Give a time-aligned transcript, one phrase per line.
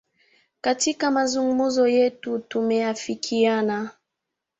[0.61, 3.91] Katika mazungumzo yetu tumeafikiana